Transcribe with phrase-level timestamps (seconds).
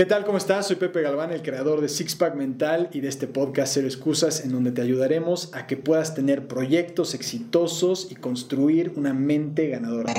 [0.00, 0.24] ¿Qué tal?
[0.24, 0.66] ¿Cómo estás?
[0.66, 4.50] Soy Pepe Galván, el creador de Sixpack Mental y de este podcast Cero Excusas, en
[4.50, 10.14] donde te ayudaremos a que puedas tener proyectos exitosos y construir una mente ganadora.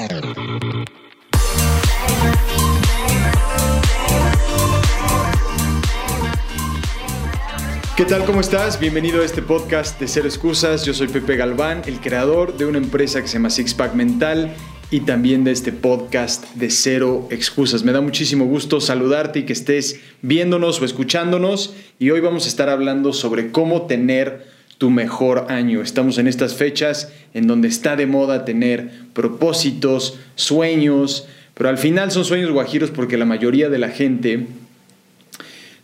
[7.97, 8.23] ¿Qué tal?
[8.25, 8.79] ¿Cómo estás?
[8.79, 10.85] Bienvenido a este podcast de Cero Excusas.
[10.85, 14.55] Yo soy Pepe Galván, el creador de una empresa que se llama Sixpack Mental
[14.91, 17.85] y también de este podcast de Cero Excusas.
[17.85, 22.49] Me da muchísimo gusto saludarte y que estés viéndonos o escuchándonos y hoy vamos a
[22.49, 24.45] estar hablando sobre cómo tener
[24.77, 25.81] tu mejor año.
[25.81, 32.11] Estamos en estas fechas en donde está de moda tener propósitos, sueños, pero al final
[32.11, 34.47] son sueños guajiros porque la mayoría de la gente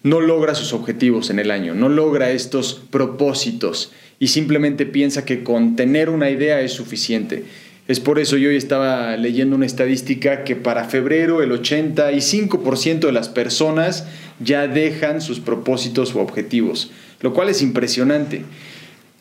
[0.03, 5.43] no logra sus objetivos en el año, no logra estos propósitos y simplemente piensa que
[5.43, 7.45] con tener una idea es suficiente.
[7.87, 13.11] Es por eso yo hoy estaba leyendo una estadística que para febrero el 85% de
[13.13, 14.05] las personas
[14.41, 16.91] ya dejan sus propósitos o objetivos,
[17.21, 18.43] lo cual es impresionante.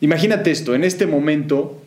[0.01, 1.81] Imagínate esto, en este momento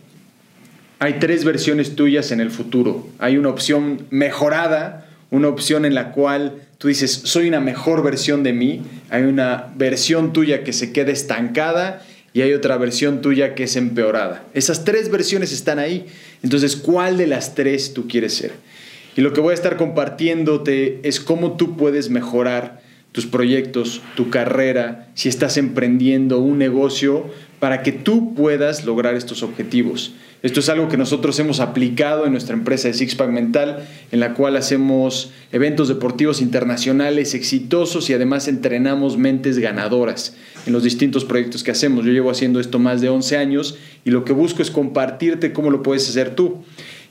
[1.01, 3.06] hay tres versiones tuyas en el futuro.
[3.19, 8.42] Hay una opción mejorada, una opción en la cual tú dices, soy una mejor versión
[8.42, 13.55] de mí, hay una versión tuya que se queda estancada y hay otra versión tuya
[13.55, 14.45] que es empeorada.
[14.55, 16.06] Esas tres versiones están ahí.
[16.42, 18.53] Entonces, ¿cuál de las tres tú quieres ser?
[19.17, 22.81] Y lo que voy a estar compartiéndote es cómo tú puedes mejorar
[23.12, 27.27] tus proyectos, tu carrera, si estás emprendiendo un negocio,
[27.58, 30.14] para que tú puedas lograr estos objetivos.
[30.42, 34.33] Esto es algo que nosotros hemos aplicado en nuestra empresa de Sixpack Mental, en la
[34.33, 40.34] cual hacemos eventos deportivos internacionales exitosos y además entrenamos mentes ganadoras
[40.66, 42.05] en los distintos proyectos que hacemos.
[42.05, 45.70] Yo llevo haciendo esto más de 11 años y lo que busco es compartirte cómo
[45.70, 46.62] lo puedes hacer tú.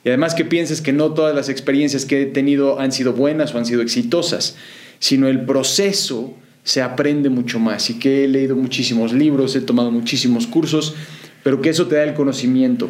[0.04, 3.54] Y además que pienses que no todas las experiencias que he tenido han sido buenas
[3.54, 4.56] o han sido exitosas,
[5.00, 6.34] sino el proceso
[6.64, 10.96] se aprende mucho más y que he leído muchísimos libros, he tomado muchísimos cursos,
[11.44, 12.90] pero que eso te da el conocimiento.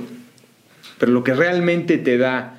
[0.99, 2.58] Pero lo que realmente te da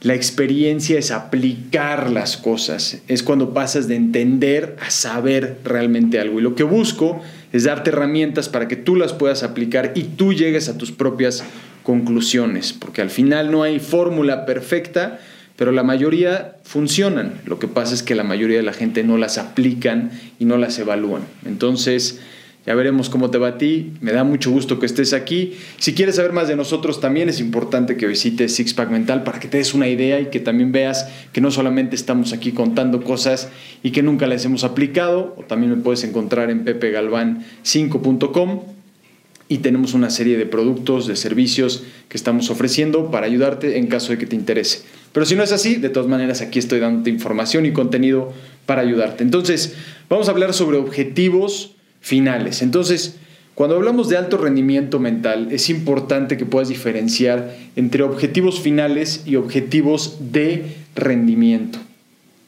[0.00, 6.38] la experiencia es aplicar las cosas, es cuando pasas de entender a saber realmente algo.
[6.38, 7.20] Y lo que busco
[7.52, 11.42] es darte herramientas para que tú las puedas aplicar y tú llegues a tus propias
[11.82, 15.18] conclusiones, porque al final no hay fórmula perfecta,
[15.56, 17.40] pero la mayoría funcionan.
[17.44, 20.58] Lo que pasa es que la mayoría de la gente no las aplican y no
[20.58, 21.22] las evalúan.
[21.44, 22.20] Entonces,
[22.68, 23.94] ya veremos cómo te va a ti.
[24.02, 25.54] Me da mucho gusto que estés aquí.
[25.78, 29.48] Si quieres saber más de nosotros, también es importante que visites Sixpack Mental para que
[29.48, 33.48] te des una idea y que también veas que no solamente estamos aquí contando cosas
[33.82, 38.60] y que nunca las hemos aplicado, o también me puedes encontrar en pepegalvan5.com
[39.48, 44.12] y tenemos una serie de productos, de servicios que estamos ofreciendo para ayudarte en caso
[44.12, 44.82] de que te interese.
[45.14, 48.30] Pero si no es así, de todas maneras aquí estoy dándote información y contenido
[48.66, 49.24] para ayudarte.
[49.24, 49.74] Entonces,
[50.10, 52.62] vamos a hablar sobre objetivos finales.
[52.62, 53.16] Entonces,
[53.54, 59.34] cuando hablamos de alto rendimiento mental, es importante que puedas diferenciar entre objetivos finales y
[59.34, 61.80] objetivos de rendimiento.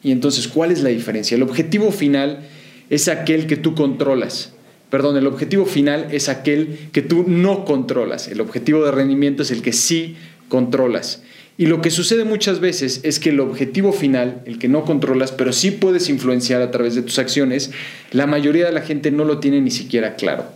[0.03, 1.35] Y entonces, ¿cuál es la diferencia?
[1.35, 2.47] El objetivo final
[2.91, 4.53] es aquel que tú controlas.
[4.89, 8.29] Perdón, el objetivo final es aquel que tú no controlas.
[8.29, 10.17] El objetivo de rendimiento es el que sí
[10.49, 11.23] controlas.
[11.61, 15.31] Y lo que sucede muchas veces es que el objetivo final, el que no controlas,
[15.31, 17.71] pero sí puedes influenciar a través de tus acciones,
[18.13, 20.47] la mayoría de la gente no lo tiene ni siquiera claro.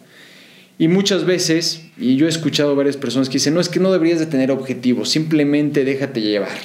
[0.79, 3.93] Y muchas veces, y yo he escuchado varias personas que dicen, no es que no
[3.93, 6.57] deberías de tener objetivos, simplemente déjate llevar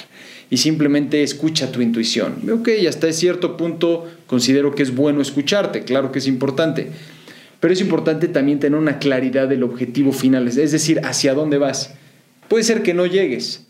[0.48, 2.36] y simplemente escucha tu intuición.
[2.50, 6.86] Ok, hasta cierto punto considero que es bueno escucharte, claro que es importante,
[7.60, 11.92] pero es importante también tener una claridad del objetivo final, es decir, hacia dónde vas.
[12.48, 13.66] Puede ser que no llegues,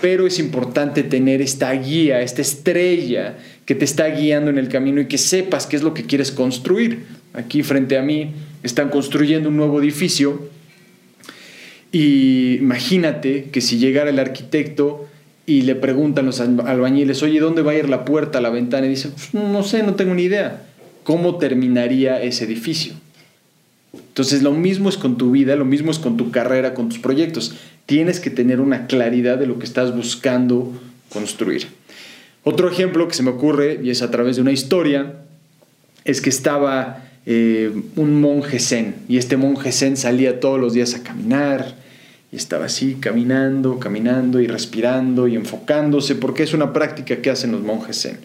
[0.00, 5.00] pero es importante tener esta guía, esta estrella que te está guiando en el camino
[5.00, 7.04] y que sepas qué es lo que quieres construir.
[7.34, 8.32] Aquí frente a mí
[8.62, 10.50] están construyendo un nuevo edificio
[11.92, 15.06] y imagínate que si llegara el arquitecto
[15.44, 18.86] y le preguntan los albañiles, oye, ¿dónde va a ir la puerta, la ventana?
[18.86, 20.62] Y dice, pues, no sé, no tengo ni idea.
[21.04, 22.94] ¿Cómo terminaría ese edificio?
[23.92, 26.98] Entonces lo mismo es con tu vida, lo mismo es con tu carrera, con tus
[26.98, 27.54] proyectos.
[27.86, 30.72] Tienes que tener una claridad de lo que estás buscando
[31.08, 31.66] construir.
[32.44, 35.14] Otro ejemplo que se me ocurre, y es a través de una historia,
[36.04, 40.94] es que estaba eh, un monje zen, y este monje zen salía todos los días
[40.94, 41.76] a caminar,
[42.32, 47.52] y estaba así, caminando, caminando, y respirando, y enfocándose, porque es una práctica que hacen
[47.52, 48.18] los monjes zen.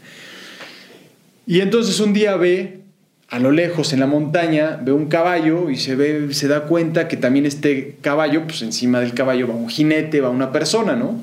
[1.46, 2.82] Y entonces un día ve
[3.30, 7.08] a lo lejos en la montaña ve un caballo y se, ve, se da cuenta
[7.08, 11.22] que también este caballo, pues encima del caballo va un jinete, va una persona, ¿no?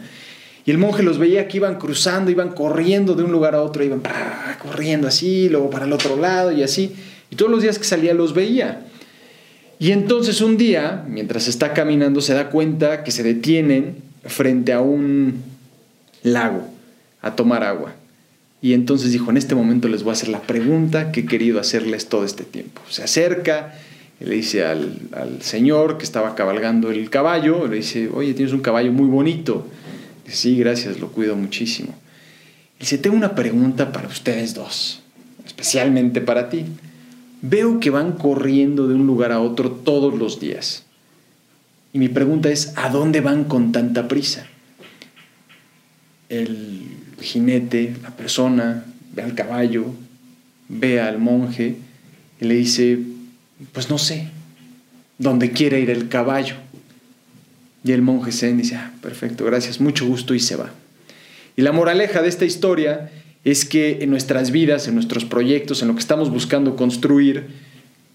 [0.66, 3.84] Y el monje los veía que iban cruzando, iban corriendo de un lugar a otro,
[3.84, 4.02] iban
[4.58, 6.94] corriendo así, luego para el otro lado y así.
[7.30, 8.86] Y todos los días que salía los veía.
[9.78, 14.80] Y entonces un día, mientras está caminando, se da cuenta que se detienen frente a
[14.80, 15.42] un
[16.22, 16.66] lago
[17.20, 17.94] a tomar agua.
[18.64, 21.61] Y entonces dijo, en este momento les voy a hacer la pregunta que he querido
[21.61, 22.81] hacerles todo este tiempo.
[22.88, 23.75] Se acerca,
[24.20, 24.96] le dice al,
[25.43, 29.66] señor que estaba cabalgando el caballo, le dice, oye, tienes un caballo muy bonito.
[30.25, 31.94] Dice, sí, gracias, lo cuido muchísimo.
[32.81, 35.02] Dice, tengo una pregunta para ustedes dos,
[35.44, 36.64] especialmente para ti.
[37.43, 40.84] Veo que van corriendo de un lugar a otro todos los días.
[41.93, 44.46] Y mi pregunta es, ¿a dónde van con tanta prisa?
[46.31, 48.84] El jinete, la persona,
[49.14, 49.87] ve al caballo,
[50.69, 51.76] ve al monje
[52.40, 52.99] y le dice,
[53.72, 54.28] pues no sé,
[55.19, 56.56] dónde quiere ir el caballo.
[57.84, 60.72] Y el monje se dice, ah, perfecto, gracias, mucho gusto y se va.
[61.56, 63.11] Y la moraleja de esta historia
[63.44, 67.49] es que en nuestras vidas, en nuestros proyectos, en lo que estamos buscando construir,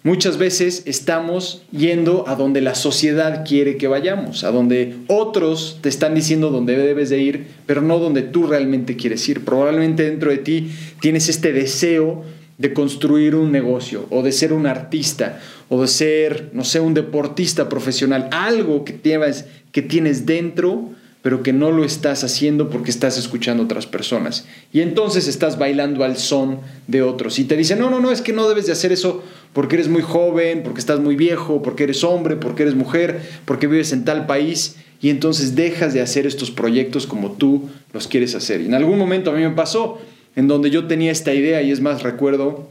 [0.10, 5.90] muchas veces estamos yendo a donde la sociedad quiere que vayamos, a donde otros te
[5.90, 9.46] están diciendo dónde debes de ir, pero no donde tú realmente quieres ir.
[9.46, 12.24] Probablemente dentro de ti tienes este deseo
[12.58, 15.40] de construir un negocio o de ser un artista
[15.70, 20.90] o de ser, no sé, un deportista profesional, algo que tienes, que tienes dentro,
[21.22, 24.46] pero que no lo estás haciendo porque estás escuchando a otras personas.
[24.72, 27.38] Y entonces estás bailando al son de otros.
[27.38, 29.24] Y te dicen, no, no, no, es que no debes de hacer eso
[29.54, 33.68] porque eres muy joven, porque estás muy viejo, porque eres hombre, porque eres mujer, porque
[33.68, 34.76] vives en tal país.
[35.02, 38.62] Y entonces dejas de hacer estos proyectos como tú los quieres hacer.
[38.62, 40.00] Y en algún momento a mí me pasó,
[40.36, 42.70] en donde yo tenía esta idea, y es más, recuerdo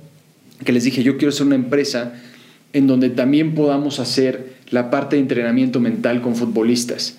[0.65, 2.15] que les dije, yo quiero ser una empresa
[2.73, 7.17] en donde también podamos hacer la parte de entrenamiento mental con futbolistas.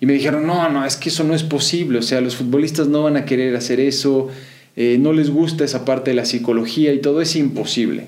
[0.00, 2.88] Y me dijeron, no, no, es que eso no es posible, o sea, los futbolistas
[2.88, 4.28] no van a querer hacer eso,
[4.76, 8.06] eh, no les gusta esa parte de la psicología y todo es imposible.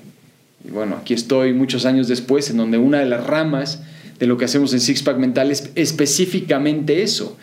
[0.65, 3.83] Y bueno, aquí estoy muchos años después, en donde una de las ramas
[4.19, 7.37] de lo que hacemos en Sixpack Mental es específicamente eso.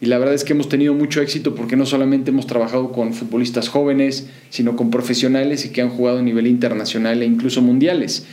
[0.00, 3.14] Y la verdad es que hemos tenido mucho éxito porque no solamente hemos trabajado con
[3.14, 8.24] futbolistas jóvenes, sino con profesionales y que han jugado a nivel internacional e incluso mundiales.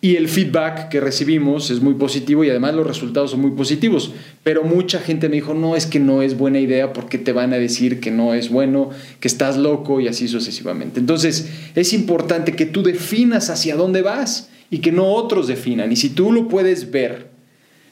[0.00, 4.12] Y el feedback que recibimos es muy positivo y además los resultados son muy positivos.
[4.44, 7.52] Pero mucha gente me dijo, no, es que no es buena idea porque te van
[7.52, 11.00] a decir que no es bueno, que estás loco y así sucesivamente.
[11.00, 15.90] Entonces es importante que tú definas hacia dónde vas y que no otros definan.
[15.90, 17.26] Y si tú lo puedes ver,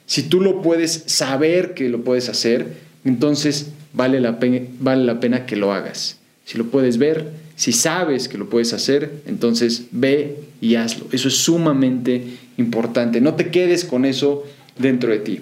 [0.06, 2.69] si tú lo puedes saber que lo puedes hacer,
[3.05, 6.19] entonces vale la, pena, vale la pena que lo hagas.
[6.44, 11.06] Si lo puedes ver, si sabes que lo puedes hacer, entonces ve y hazlo.
[11.11, 12.23] Eso es sumamente
[12.58, 13.20] importante.
[13.20, 14.44] No te quedes con eso
[14.79, 15.41] dentro de ti.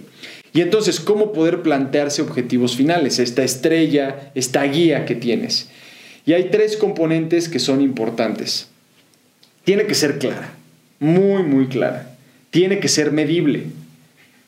[0.53, 3.19] Y entonces, ¿cómo poder plantearse objetivos finales?
[3.19, 5.69] Esta estrella, esta guía que tienes.
[6.25, 8.69] Y hay tres componentes que son importantes.
[9.65, 10.55] Tiene que ser clara,
[11.01, 12.17] muy, muy clara.
[12.51, 13.65] Tiene que ser medible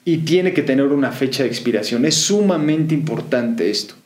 [0.05, 2.05] y tiene que tener una fecha de expiración.
[2.05, 3.97] Es sumamente importante esto.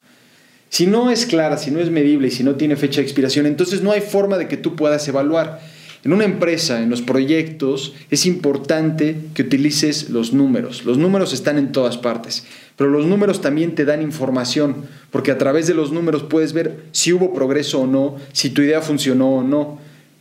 [0.71, 3.45] Si no es clara, si no es medible y si no tiene fecha de expiración,
[3.45, 5.61] entonces no hay forma de que tú puedas evaluar.
[6.05, 10.85] En una empresa, en los proyectos, es importante que utilices los números.
[10.85, 12.47] Los números están en todas partes,
[12.77, 16.85] pero los números también te dan información, porque a través de los números puedes ver
[16.93, 19.79] si hubo progreso o no, si tu idea funcionó o no.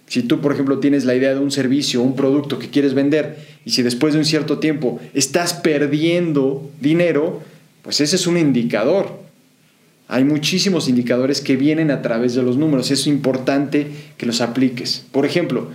[0.08, 2.96] Si tú, por ejemplo, tienes la idea de un servicio o un producto que quieres
[2.96, 7.44] vender y si después de un cierto tiempo estás perdiendo dinero,
[7.84, 9.29] pues ese es un indicador.
[10.12, 12.90] Hay muchísimos indicadores que vienen a través de los números.
[12.90, 13.86] Es importante
[14.18, 15.06] que los apliques.
[15.12, 15.70] Por ejemplo,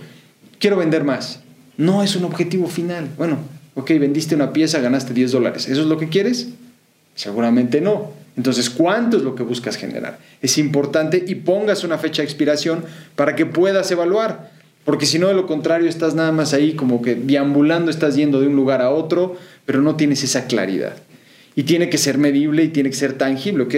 [0.59, 1.39] quiero vender más.
[1.77, 3.07] No es un objetivo final.
[3.17, 3.37] Bueno,
[3.75, 5.69] ok, vendiste una pieza, ganaste 10 dólares.
[5.69, 6.49] ¿Eso es lo que quieres?
[7.15, 8.11] Seguramente no.
[8.35, 10.19] Entonces, ¿cuánto es lo que buscas generar?
[10.41, 12.83] Es importante y pongas una fecha de expiración
[13.15, 14.51] para que puedas evaluar.
[14.83, 18.41] Porque si no, de lo contrario, estás nada más ahí como que deambulando, estás yendo
[18.41, 20.97] de un lugar a otro, pero no tienes esa claridad.
[21.55, 23.75] Y tiene que ser medible y tiene que ser tangible, ¿ok?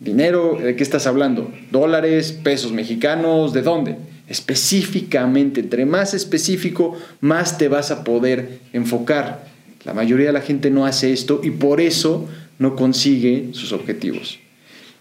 [0.00, 1.52] Dinero, ¿de qué estás hablando?
[1.72, 3.52] ¿Dólares, pesos mexicanos?
[3.52, 3.96] ¿De dónde?
[4.28, 9.44] Específicamente, entre más específico, más te vas a poder enfocar.
[9.84, 12.28] La mayoría de la gente no hace esto y por eso
[12.60, 14.38] no consigue sus objetivos.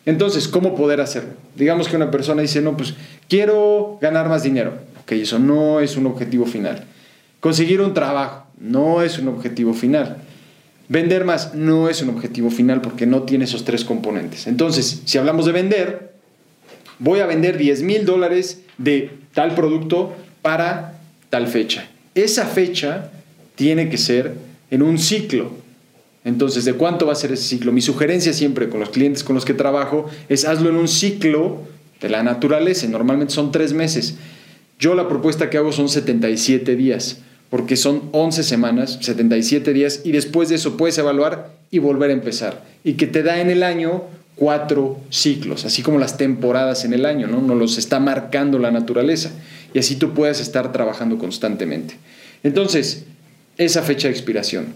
[0.07, 1.31] Entonces, ¿cómo poder hacerlo?
[1.55, 2.95] Digamos que una persona dice, no, pues
[3.29, 4.73] quiero ganar más dinero.
[5.03, 6.85] Ok, eso no es un objetivo final.
[7.39, 10.17] Conseguir un trabajo no es un objetivo final.
[10.89, 14.47] Vender más no es un objetivo final porque no tiene esos tres componentes.
[14.47, 16.13] Entonces, si hablamos de vender,
[16.99, 21.89] voy a vender 10 mil dólares de tal producto para tal fecha.
[22.15, 23.11] Esa fecha
[23.55, 24.35] tiene que ser
[24.71, 25.51] en un ciclo
[26.23, 27.71] Entonces, ¿de cuánto va a ser ese ciclo?
[27.71, 31.61] Mi sugerencia siempre con los clientes con los que trabajo es hazlo en un ciclo
[32.01, 32.85] de la naturaleza.
[32.87, 34.17] Normalmente son tres meses.
[34.79, 40.11] Yo la propuesta que hago son 77 días, porque son 11 semanas, 77 días, y
[40.11, 42.63] después de eso puedes evaluar y volver a empezar.
[42.83, 44.03] Y que te da en el año
[44.35, 47.41] cuatro ciclos, así como las temporadas en el año, ¿no?
[47.41, 49.31] Nos los está marcando la naturaleza.
[49.73, 51.95] Y así tú puedes estar trabajando constantemente.
[52.43, 53.05] Entonces,
[53.57, 54.67] esa fecha de expiración.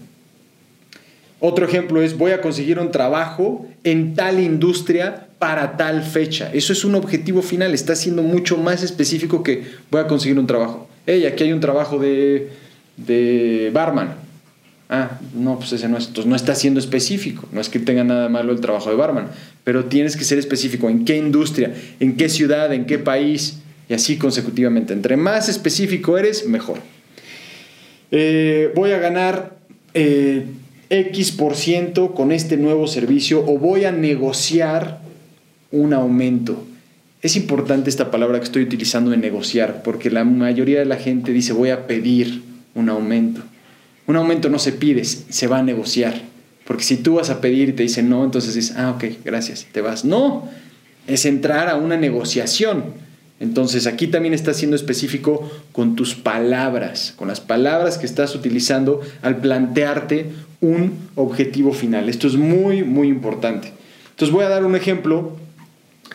[1.40, 6.50] Otro ejemplo es, voy a conseguir un trabajo en tal industria para tal fecha.
[6.52, 10.46] Eso es un objetivo final, está siendo mucho más específico que voy a conseguir un
[10.46, 10.88] trabajo.
[11.04, 12.50] Hey, aquí hay un trabajo de,
[12.96, 14.14] de barman.
[14.88, 17.48] Ah, no, pues ese no es, entonces no está siendo específico.
[17.50, 19.28] No es que tenga nada malo el trabajo de barman,
[19.64, 23.94] pero tienes que ser específico en qué industria, en qué ciudad, en qué país, y
[23.94, 24.92] así consecutivamente.
[24.92, 26.78] Entre más específico eres, mejor.
[28.10, 29.56] Eh, voy a ganar
[29.94, 30.44] eh,
[30.90, 35.00] X por ciento con este nuevo servicio o voy a negociar
[35.70, 36.66] un aumento.
[37.22, 41.32] Es importante esta palabra que estoy utilizando de negociar, porque la mayoría de la gente
[41.32, 43.42] dice voy a pedir un aumento.
[44.06, 46.22] Un aumento no se pide, se va a negociar.
[46.64, 49.66] Porque si tú vas a pedir y te dicen no, entonces dices, ah, ok, gracias,
[49.72, 50.04] te vas.
[50.04, 50.48] No,
[51.06, 52.84] es entrar a una negociación.
[53.40, 59.00] Entonces aquí también estás siendo específico con tus palabras, con las palabras que estás utilizando
[59.20, 60.26] al plantearte
[60.60, 62.08] un objetivo final.
[62.08, 63.72] Esto es muy, muy importante.
[64.10, 65.36] Entonces voy a dar un ejemplo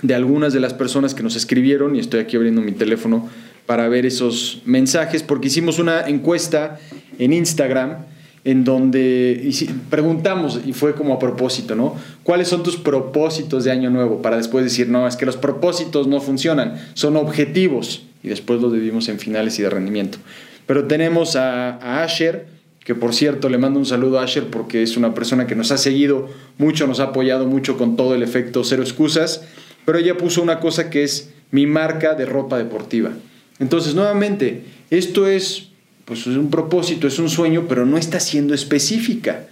[0.01, 3.27] de algunas de las personas que nos escribieron y estoy aquí abriendo mi teléfono
[3.67, 6.79] para ver esos mensajes porque hicimos una encuesta
[7.19, 8.05] en Instagram
[8.43, 9.51] en donde
[9.89, 11.95] preguntamos, y fue como a propósito, ¿no?
[12.23, 14.21] ¿Cuáles son tus propósitos de año nuevo?
[14.21, 18.71] Para después decir, no, es que los propósitos no funcionan, son objetivos, y después los
[18.71, 20.17] dividimos en finales y de rendimiento.
[20.65, 22.47] Pero tenemos a, a Asher,
[22.85, 25.73] que por cierto le mando un saludo a Asher porque es una persona que nos
[25.73, 29.43] ha seguido mucho, nos ha apoyado mucho con todo el efecto cero excusas,
[29.83, 33.11] pero ella puso una cosa que es mi marca de ropa deportiva.
[33.59, 35.67] Entonces, nuevamente, esto es
[36.07, 39.45] pues es un propósito, es un sueño, pero no está siendo específica.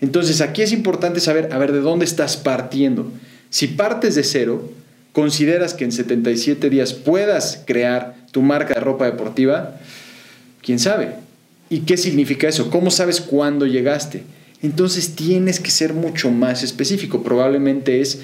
[0.00, 3.12] Entonces, aquí es importante saber, a ver, de dónde estás partiendo.
[3.50, 4.72] Si partes de cero,
[5.12, 9.78] consideras que en 77 días puedas crear tu marca de ropa deportiva,
[10.62, 11.12] quién sabe.
[11.68, 12.70] ¿Y qué significa eso?
[12.70, 14.22] ¿Cómo sabes cuándo llegaste?
[14.62, 17.22] Entonces tienes que ser mucho más específico.
[17.22, 18.20] Probablemente es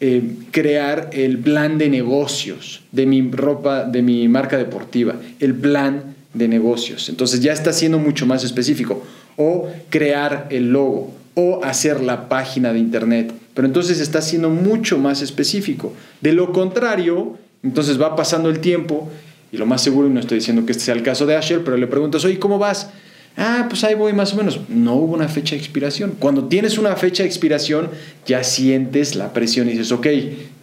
[0.00, 6.14] eh, crear el plan de negocios de mi ropa, de mi marca deportiva, el plan
[6.32, 7.08] de negocios.
[7.08, 9.02] Entonces ya está siendo mucho más específico.
[9.36, 13.32] O crear el logo, o hacer la página de internet.
[13.54, 15.92] Pero entonces está siendo mucho más específico.
[16.20, 19.10] De lo contrario, entonces va pasando el tiempo
[19.54, 21.62] y lo más seguro, y no estoy diciendo que este sea el caso de Asher,
[21.62, 22.90] pero le preguntas, oye, ¿cómo vas?
[23.36, 24.60] Ah, pues ahí voy más o menos.
[24.68, 26.14] No hubo una fecha de expiración.
[26.18, 27.90] Cuando tienes una fecha de expiración,
[28.26, 30.06] ya sientes la presión y dices, ok,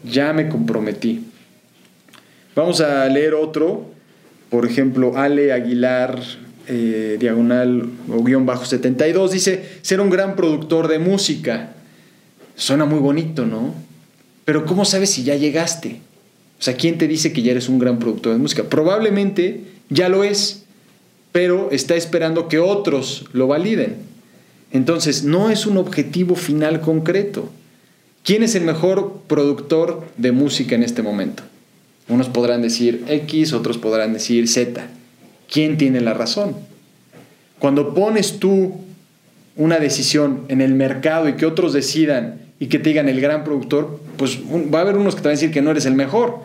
[0.03, 1.25] ya me comprometí.
[2.55, 3.91] Vamos a leer otro.
[4.49, 6.21] Por ejemplo, Ale Aguilar,
[6.67, 11.73] eh, diagonal o guion bajo 72, dice, ser un gran productor de música.
[12.55, 13.73] Suena muy bonito, ¿no?
[14.45, 16.01] Pero ¿cómo sabes si ya llegaste?
[16.59, 18.63] O sea, ¿quién te dice que ya eres un gran productor de música?
[18.63, 20.60] Probablemente ya lo es,
[21.31, 23.97] pero está esperando que otros lo validen.
[24.71, 27.49] Entonces, no es un objetivo final concreto.
[28.23, 31.43] ¿Quién es el mejor productor de música en este momento?
[32.07, 34.85] Unos podrán decir X, otros podrán decir Z.
[35.49, 36.55] ¿Quién tiene la razón?
[37.59, 38.75] Cuando pones tú
[39.55, 43.43] una decisión en el mercado y que otros decidan y que te digan el gran
[43.43, 45.95] productor, pues va a haber unos que te van a decir que no eres el
[45.95, 46.39] mejor.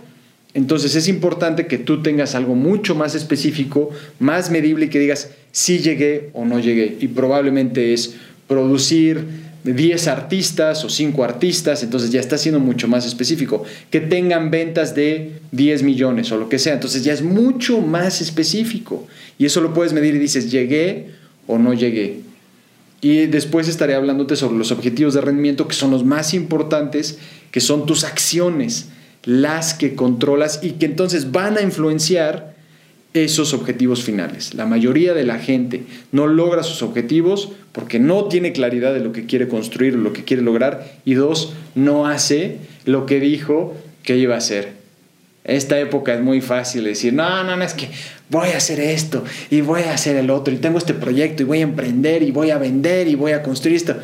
[0.57, 5.29] Entonces es importante que tú tengas algo mucho más específico, más medible y que digas
[5.53, 6.97] si llegué o no llegué.
[6.99, 8.15] Y probablemente es
[8.49, 9.23] producir
[9.65, 13.65] 10 artistas o 5 artistas, entonces ya está siendo mucho más específico.
[13.91, 18.23] Que tengan ventas de 10 millones o lo que sea, entonces ya es mucho más
[18.23, 19.07] específico.
[19.37, 21.09] Y eso lo puedes medir y dices, llegué
[21.47, 22.21] o no llegué.
[23.03, 27.19] Y después estaré hablándote sobre los objetivos de rendimiento que son los más importantes,
[27.51, 28.87] que son tus acciones
[29.27, 32.57] las que controlas y que entonces van a influenciar
[33.13, 34.55] esos objetivos finales.
[34.55, 39.13] La mayoría de la gente no logra sus objetivos porque no tiene claridad de lo
[39.13, 43.75] que quiere construir o lo que quiere lograr y dos, no hace lo que dijo
[44.03, 44.75] que iba a hacer.
[45.45, 47.89] Esta época es muy fácil decir, no, no, no, es que
[48.31, 51.47] voy a hacer esto y voy a hacer el otro y tengo este proyecto y
[51.47, 53.97] voy a emprender y voy a vender y voy a construir esto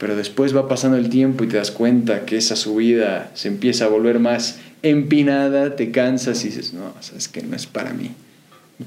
[0.00, 3.84] pero después va pasando el tiempo y te das cuenta que esa subida se empieza
[3.84, 8.12] a volver más empinada, te cansas y dices, no, sabes que no es para mí.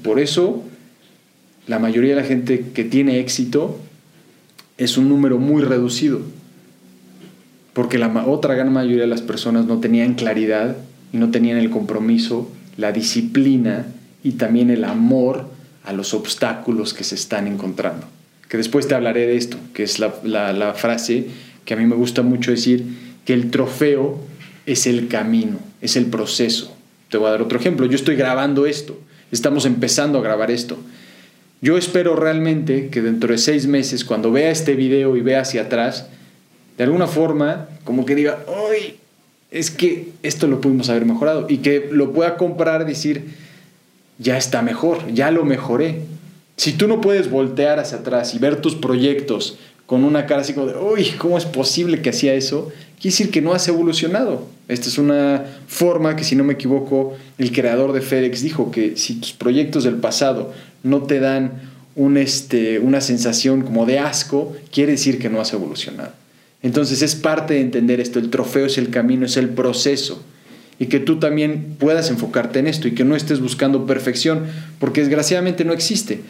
[0.02, 0.64] por eso
[1.68, 3.78] la mayoría de la gente que tiene éxito
[4.76, 6.20] es un número muy reducido,
[7.74, 10.76] porque la otra gran mayoría de las personas no tenían claridad
[11.12, 13.86] y no tenían el compromiso, la disciplina
[14.24, 15.46] y también el amor
[15.84, 18.08] a los obstáculos que se están encontrando.
[18.54, 21.26] Que después te hablaré de esto, que es la, la frase
[21.64, 22.84] que a mí me gusta mucho decir,
[23.24, 24.20] que el trofeo
[24.64, 26.72] es el camino, es el proceso.
[27.08, 27.84] Te voy a dar otro ejemplo.
[27.86, 28.96] Yo estoy grabando esto,
[29.32, 30.78] estamos empezando a grabar esto.
[31.62, 35.62] Yo espero realmente que dentro de seis meses, cuando vea este video y vea hacia
[35.62, 36.06] atrás,
[36.78, 38.38] de alguna forma, como que diga,
[38.70, 39.00] ¡ay!
[39.50, 41.46] Es que esto lo pudimos haber mejorado.
[41.48, 43.34] Y que lo pueda comprar y decir,
[44.20, 46.13] ya está mejor, ya lo mejoré.
[46.56, 50.54] Si tú no puedes voltear hacia atrás y ver tus proyectos con una cara así
[50.54, 52.70] como de, uy, ¿cómo es posible que hacía eso?
[53.00, 54.46] Quiere decir que no has evolucionado.
[54.68, 58.96] Esta es una forma que, si no me equivoco, el creador de FedEx dijo que
[58.96, 64.56] si tus proyectos del pasado no te dan un, este, una sensación como de asco,
[64.72, 66.12] quiere decir que no has evolucionado.
[66.62, 70.24] Entonces es parte de entender esto, el trofeo es el camino, es el proceso.
[70.78, 74.46] Y que tú también puedas enfocarte en esto y que no estés buscando perfección,
[74.80, 76.20] porque desgraciadamente no existe,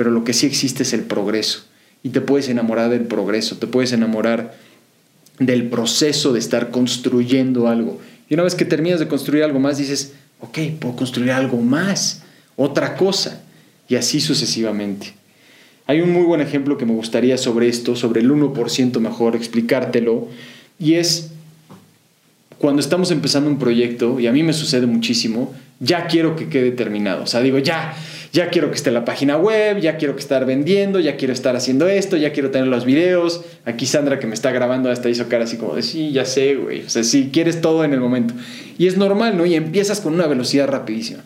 [0.00, 1.64] pero lo que sí existe es el progreso
[2.02, 4.56] y te puedes enamorar del progreso, te puedes enamorar
[5.38, 8.00] del proceso de estar construyendo algo.
[8.26, 12.22] Y una vez que terminas de construir algo más, dices, ok, puedo construir algo más,
[12.56, 13.42] otra cosa,
[13.88, 15.12] y así sucesivamente.
[15.86, 20.28] Hay un muy buen ejemplo que me gustaría sobre esto, sobre el 1% mejor, explicártelo,
[20.78, 21.32] y es
[22.56, 26.70] cuando estamos empezando un proyecto, y a mí me sucede muchísimo, ya quiero que quede
[26.70, 27.24] terminado.
[27.24, 27.94] O sea, digo, ya,
[28.32, 31.56] ya quiero que esté la página web, ya quiero que estar vendiendo, ya quiero estar
[31.56, 33.42] haciendo esto, ya quiero tener los videos.
[33.64, 36.54] Aquí Sandra que me está grabando hasta hizo cara así como de, sí, ya sé,
[36.54, 36.82] güey.
[36.82, 38.34] O sea, sí, quieres todo en el momento.
[38.78, 39.46] Y es normal, ¿no?
[39.46, 41.24] Y empiezas con una velocidad rapidísima.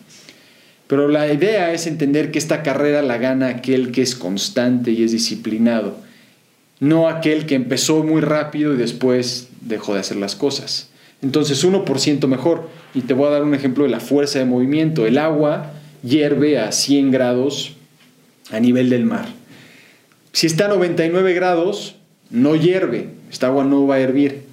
[0.87, 5.03] Pero la idea es entender que esta carrera la gana aquel que es constante y
[5.03, 5.97] es disciplinado,
[6.79, 10.89] no aquel que empezó muy rápido y después dejó de hacer las cosas.
[11.21, 12.69] Entonces 1% mejor.
[12.93, 15.05] Y te voy a dar un ejemplo de la fuerza de movimiento.
[15.05, 15.71] El agua
[16.05, 17.75] hierve a 100 grados
[18.51, 19.27] a nivel del mar.
[20.31, 21.95] Si está a 99 grados,
[22.29, 24.43] no hierve, esta agua no va a hervir.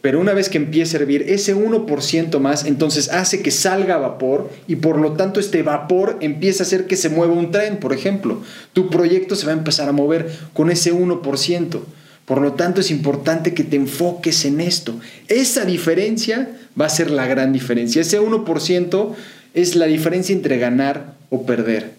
[0.00, 4.50] Pero una vez que empiece a hervir, ese 1% más entonces hace que salga vapor
[4.66, 7.92] y por lo tanto este vapor empieza a hacer que se mueva un tren, por
[7.92, 8.40] ejemplo.
[8.72, 11.80] Tu proyecto se va a empezar a mover con ese 1%.
[12.24, 14.98] Por lo tanto es importante que te enfoques en esto.
[15.28, 18.00] Esa diferencia va a ser la gran diferencia.
[18.00, 19.14] Ese 1%
[19.54, 21.92] es la diferencia entre ganar o perder.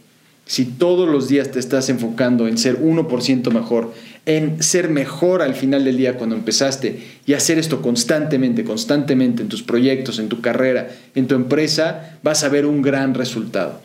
[0.46, 3.94] Si todos los días te estás enfocando en ser 1% mejor,
[4.26, 9.50] en ser mejor al final del día cuando empezaste y hacer esto constantemente, constantemente en
[9.50, 13.82] tus proyectos, en tu carrera, en tu empresa, vas a ver un gran resultado.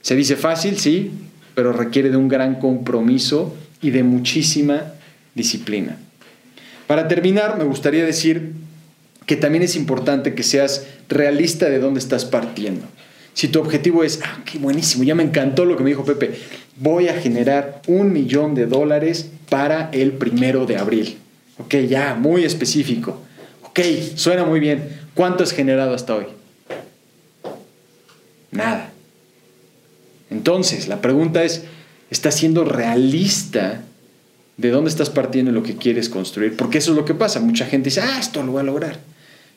[0.00, 1.10] Se dice fácil, sí,
[1.54, 4.94] pero requiere de un gran compromiso y de muchísima
[5.34, 5.98] disciplina.
[6.86, 8.52] Para terminar, me gustaría decir
[9.26, 12.86] que también es importante que seas realista de dónde estás partiendo.
[13.34, 16.34] Si tu objetivo es, ah, qué buenísimo, ya me encantó lo que me dijo Pepe,
[16.76, 21.18] voy a generar un millón de dólares para el primero de abril.
[21.58, 23.20] Ok, ya, muy específico.
[23.62, 23.80] Ok,
[24.14, 24.88] suena muy bien.
[25.14, 26.26] ¿Cuánto has generado hasta hoy?
[28.50, 28.92] Nada.
[30.30, 31.64] Entonces, la pregunta es,
[32.10, 33.82] ¿estás siendo realista
[34.56, 36.56] de dónde estás partiendo y lo que quieres construir?
[36.56, 37.40] Porque eso es lo que pasa.
[37.40, 38.98] Mucha gente dice, ah, esto lo voy a lograr.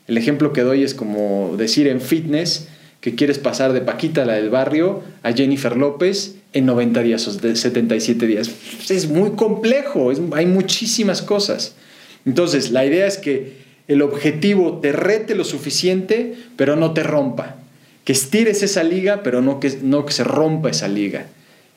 [0.08, 2.68] El ejemplo que doy es como decir en fitness
[3.02, 7.32] que quieres pasar de Paquita, la del barrio, a Jennifer López en 90 días o
[7.32, 8.50] 77 días.
[8.90, 11.76] Es muy complejo, hay muchísimas cosas.
[12.26, 17.56] Entonces, la idea es que el objetivo te rete lo suficiente, pero no te rompa.
[18.04, 21.28] Que estires esa liga, pero no que, no que se rompa esa liga.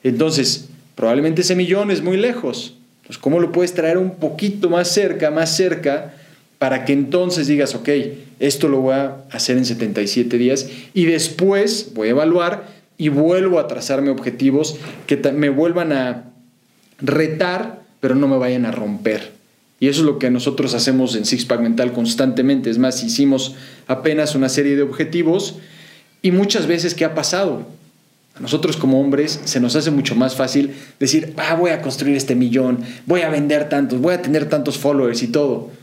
[0.03, 2.77] Entonces, probablemente ese millón es muy lejos.
[3.01, 6.15] Entonces, ¿cómo lo puedes traer un poquito más cerca, más cerca?
[6.61, 7.89] Para que entonces digas, ok,
[8.39, 12.67] esto lo voy a hacer en 77 días y después voy a evaluar
[12.99, 16.25] y vuelvo a trazarme objetivos que me vuelvan a
[16.99, 19.31] retar, pero no me vayan a romper.
[19.79, 22.69] Y eso es lo que nosotros hacemos en Sixpack Mental constantemente.
[22.69, 23.55] Es más, hicimos
[23.87, 25.55] apenas una serie de objetivos
[26.21, 27.65] y muchas veces, ¿qué ha pasado?
[28.35, 32.15] A nosotros como hombres se nos hace mucho más fácil decir, ah, voy a construir
[32.15, 35.80] este millón, voy a vender tantos, voy a tener tantos followers y todo.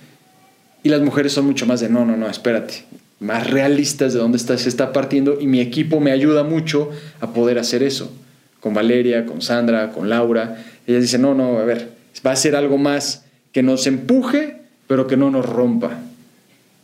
[0.83, 2.85] Y las mujeres son mucho más de, no, no, no, espérate,
[3.21, 7.33] más realistas de dónde está, se está partiendo y mi equipo me ayuda mucho a
[7.33, 8.13] poder hacer eso.
[8.61, 10.65] Con Valeria, con Sandra, con Laura.
[10.87, 11.91] Ellas dicen, no, no, a ver,
[12.27, 16.01] va a ser algo más que nos empuje, pero que no nos rompa.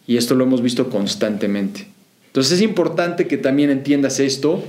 [0.07, 1.87] Y esto lo hemos visto constantemente.
[2.26, 4.62] Entonces es importante que también entiendas esto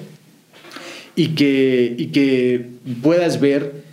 [1.16, 2.70] y que, y que
[3.02, 3.84] puedas ver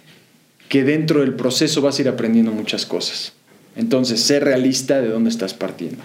[0.69, 3.33] que dentro del proceso vas a ir aprendiendo muchas cosas.
[3.77, 6.03] Entonces, sé realista de dónde estás partiendo.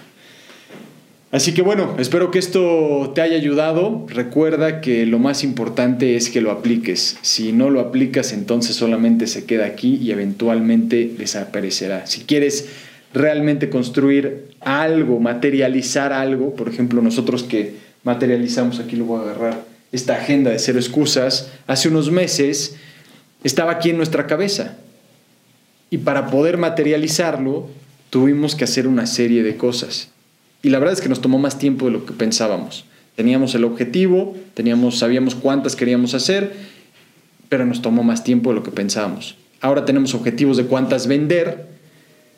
[1.29, 4.05] Así que bueno, espero que esto te haya ayudado.
[4.07, 7.17] Recuerda que lo más importante es que lo apliques.
[7.21, 12.07] Si no lo aplicas, entonces solamente se queda aquí y eventualmente desaparecerá.
[12.07, 12.69] Si quieres
[13.13, 19.65] realmente construir algo, materializar algo, por ejemplo, nosotros que materializamos, aquí lo voy a agarrar,
[19.91, 22.77] esta agenda de cero excusas, hace unos meses
[23.43, 24.77] estaba aquí en nuestra cabeza.
[25.89, 27.67] Y para poder materializarlo,
[28.09, 30.09] tuvimos que hacer una serie de cosas.
[30.61, 32.85] Y la verdad es que nos tomó más tiempo de lo que pensábamos.
[33.15, 36.53] Teníamos el objetivo, teníamos, sabíamos cuántas queríamos hacer,
[37.49, 39.35] pero nos tomó más tiempo de lo que pensábamos.
[39.61, 41.67] Ahora tenemos objetivos de cuántas vender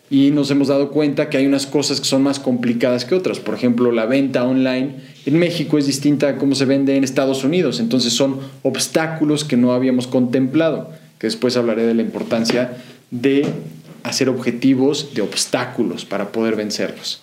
[0.10, 3.40] y nos hemos dado cuenta que hay unas cosas que son más complicadas que otras.
[3.40, 7.44] Por ejemplo, la venta online en México es distinta a cómo se vende en Estados
[7.44, 7.80] Unidos.
[7.80, 12.78] Entonces son obstáculos que no habíamos contemplado, que después hablaré de la importancia
[13.12, 13.46] de
[14.04, 17.22] hacer objetivos de obstáculos para poder vencerlos.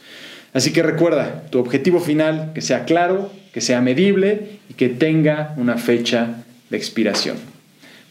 [0.53, 5.55] Así que recuerda, tu objetivo final, que sea claro, que sea medible y que tenga
[5.57, 7.37] una fecha de expiración.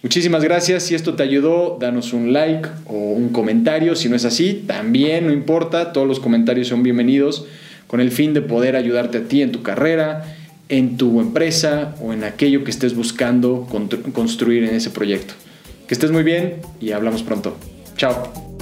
[0.03, 0.83] Muchísimas gracias.
[0.83, 3.95] Si esto te ayudó, danos un like o un comentario.
[3.95, 5.93] Si no es así, también no importa.
[5.93, 7.47] Todos los comentarios son bienvenidos
[7.87, 10.35] con el fin de poder ayudarte a ti en tu carrera,
[10.69, 13.67] en tu empresa o en aquello que estés buscando
[14.13, 15.33] construir en ese proyecto.
[15.87, 17.55] Que estés muy bien y hablamos pronto.
[17.97, 18.54] Chao.